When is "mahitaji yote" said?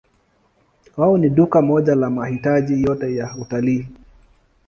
2.09-3.15